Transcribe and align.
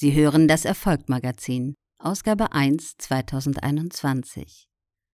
Sie 0.00 0.14
hören 0.14 0.48
das 0.48 0.64
Erfolgmagazin, 0.64 1.74
Ausgabe 1.98 2.52
1 2.52 2.96
2021. 2.96 4.66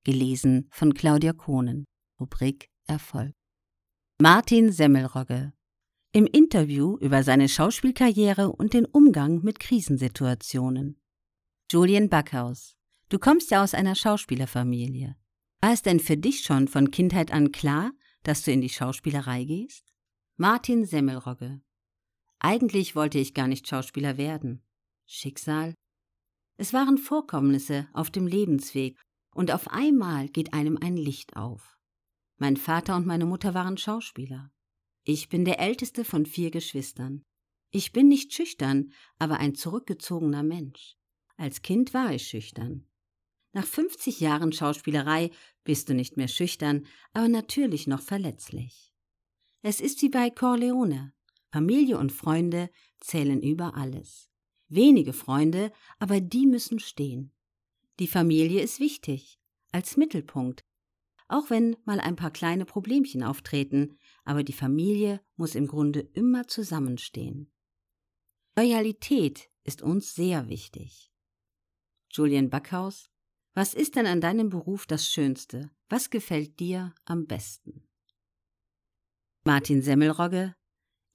Gelesen 0.04 0.68
von 0.70 0.94
Claudia 0.94 1.32
Kohnen, 1.32 1.86
Rubrik 2.20 2.68
Erfolg. 2.86 3.32
Martin 4.22 4.70
Semmelrogge. 4.70 5.52
Im 6.12 6.26
Interview 6.26 6.98
über 6.98 7.24
seine 7.24 7.48
Schauspielkarriere 7.48 8.52
und 8.52 8.74
den 8.74 8.84
Umgang 8.84 9.42
mit 9.42 9.58
Krisensituationen. 9.58 11.00
Julian 11.68 12.08
Backhaus. 12.08 12.76
Du 13.08 13.18
kommst 13.18 13.50
ja 13.50 13.64
aus 13.64 13.74
einer 13.74 13.96
Schauspielerfamilie. 13.96 15.16
War 15.62 15.72
es 15.72 15.82
denn 15.82 15.98
für 15.98 16.16
dich 16.16 16.44
schon 16.44 16.68
von 16.68 16.92
Kindheit 16.92 17.32
an 17.32 17.50
klar, 17.50 17.90
dass 18.22 18.44
du 18.44 18.52
in 18.52 18.60
die 18.60 18.68
Schauspielerei 18.68 19.42
gehst? 19.42 19.92
Martin 20.36 20.84
Semmelrogge. 20.84 21.60
Eigentlich 22.38 22.94
wollte 22.94 23.18
ich 23.18 23.34
gar 23.34 23.48
nicht 23.48 23.66
Schauspieler 23.66 24.16
werden. 24.16 24.62
Schicksal? 25.06 25.74
Es 26.56 26.72
waren 26.72 26.98
Vorkommnisse 26.98 27.88
auf 27.92 28.10
dem 28.10 28.26
Lebensweg, 28.26 28.98
und 29.36 29.52
auf 29.52 29.68
einmal 29.68 30.28
geht 30.28 30.54
einem 30.54 30.78
ein 30.80 30.96
Licht 30.96 31.36
auf. 31.36 31.76
Mein 32.38 32.56
Vater 32.56 32.96
und 32.96 33.06
meine 33.06 33.26
Mutter 33.26 33.52
waren 33.52 33.76
Schauspieler. 33.76 34.50
Ich 35.04 35.28
bin 35.28 35.44
der 35.44 35.60
älteste 35.60 36.04
von 36.04 36.24
vier 36.24 36.50
Geschwistern. 36.50 37.22
Ich 37.70 37.92
bin 37.92 38.08
nicht 38.08 38.32
schüchtern, 38.32 38.92
aber 39.18 39.38
ein 39.38 39.54
zurückgezogener 39.54 40.42
Mensch. 40.42 40.96
Als 41.36 41.60
Kind 41.60 41.92
war 41.92 42.12
ich 42.12 42.26
schüchtern. 42.26 42.86
Nach 43.52 43.66
50 43.66 44.20
Jahren 44.20 44.52
Schauspielerei 44.52 45.30
bist 45.64 45.88
du 45.88 45.94
nicht 45.94 46.16
mehr 46.16 46.28
schüchtern, 46.28 46.86
aber 47.12 47.28
natürlich 47.28 47.86
noch 47.86 48.00
verletzlich. 48.00 48.92
Es 49.62 49.80
ist 49.80 50.00
wie 50.00 50.08
bei 50.08 50.30
Corleone. 50.30 51.12
Familie 51.52 51.98
und 51.98 52.12
Freunde 52.12 52.70
zählen 53.00 53.42
über 53.42 53.76
alles. 53.76 54.30
Wenige 54.68 55.12
Freunde, 55.12 55.72
aber 55.98 56.20
die 56.20 56.46
müssen 56.46 56.78
stehen. 56.78 57.32
Die 57.98 58.08
Familie 58.08 58.62
ist 58.62 58.80
wichtig, 58.80 59.38
als 59.72 59.96
Mittelpunkt, 59.96 60.64
auch 61.28 61.50
wenn 61.50 61.76
mal 61.84 62.00
ein 62.00 62.16
paar 62.16 62.30
kleine 62.30 62.64
Problemchen 62.64 63.22
auftreten, 63.22 63.98
aber 64.24 64.44
die 64.44 64.52
Familie 64.52 65.20
muss 65.36 65.54
im 65.54 65.66
Grunde 65.66 66.00
immer 66.00 66.46
zusammenstehen. 66.48 67.52
Loyalität 68.56 69.50
ist 69.64 69.82
uns 69.82 70.14
sehr 70.14 70.48
wichtig. 70.48 71.12
Julian 72.10 72.50
Backhaus, 72.50 73.10
was 73.54 73.74
ist 73.74 73.96
denn 73.96 74.06
an 74.06 74.20
deinem 74.20 74.50
Beruf 74.50 74.86
das 74.86 75.08
Schönste? 75.08 75.70
Was 75.88 76.10
gefällt 76.10 76.60
dir 76.60 76.94
am 77.04 77.26
besten? 77.26 77.88
Martin 79.44 79.82
Semmelrogge, 79.82 80.54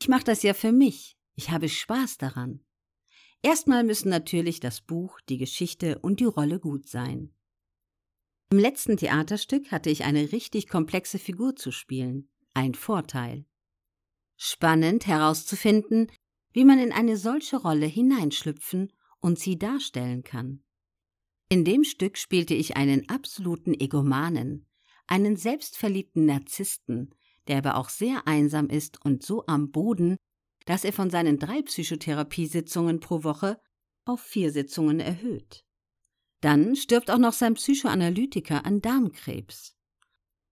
ich 0.02 0.08
mache 0.08 0.24
das 0.24 0.42
ja 0.44 0.54
für 0.54 0.72
mich. 0.72 1.18
Ich 1.36 1.52
habe 1.52 1.70
Spaß 1.70 2.18
daran. 2.18 2.64
Erstmal 3.44 3.84
müssen 3.84 4.10
natürlich 4.10 4.60
das 4.60 4.82
Buch, 4.82 5.20
die 5.28 5.38
Geschichte 5.38 6.00
und 6.00 6.20
die 6.20 6.26
Rolle 6.26 6.60
gut 6.60 6.88
sein. 6.88 7.34
Im 8.52 8.60
letzten 8.60 8.98
Theaterstück 8.98 9.72
hatte 9.72 9.90
ich 9.90 10.04
eine 10.04 10.32
richtig 10.32 10.68
komplexe 10.68 11.18
Figur 11.18 11.56
zu 11.56 11.72
spielen. 11.72 12.30
Ein 12.54 12.76
Vorteil. 12.76 13.46
Spannend 14.36 15.08
herauszufinden, 15.08 16.12
wie 16.52 16.66
man 16.66 16.78
in 16.78 16.92
eine 16.92 17.18
solche 17.18 17.58
Rolle 17.58 17.86
hineinschlüpfen 17.86 18.92
und 19.22 19.40
sie 19.40 19.58
darstellen 19.58 20.24
kann. 20.24 20.64
In 21.50 21.66
dem 21.66 21.84
Stück 21.84 22.18
spielte 22.18 22.54
ich 22.54 22.76
einen 22.76 23.10
absoluten 23.10 23.74
Egomanen, 23.74 24.68
einen 25.08 25.36
selbstverliebten 25.36 26.26
Narzissten, 26.26 27.16
der 27.48 27.58
aber 27.58 27.76
auch 27.76 27.90
sehr 27.90 28.28
einsam 28.28 28.68
ist 28.68 29.04
und 29.04 29.24
so 29.24 29.46
am 29.48 29.72
Boden, 29.72 30.18
dass 30.66 30.84
er 30.84 30.94
von 30.94 31.10
seinen 31.10 31.40
drei 31.40 31.62
Psychotherapiesitzungen 31.62 33.00
pro 33.00 33.24
Woche 33.24 33.60
auf 34.06 34.22
vier 34.22 34.52
Sitzungen 34.52 35.00
erhöht. 35.00 35.64
Dann 36.42 36.76
stirbt 36.76 37.12
auch 37.12 37.18
noch 37.18 37.34
sein 37.34 37.54
Psychoanalytiker 37.54 38.66
an 38.66 38.82
Darmkrebs. 38.82 39.76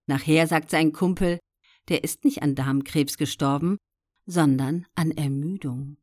Nachher 0.08 0.48
sagt 0.48 0.70
sein 0.70 0.92
Kumpel, 0.92 1.39
der 1.88 2.04
ist 2.04 2.23
nicht 2.23 2.44
an 2.44 2.56
Darmkrebs 2.56 3.17
gestorben, 3.17 3.78
sondern 4.26 4.86
an 4.95 5.11
Ermüdung. 5.11 5.98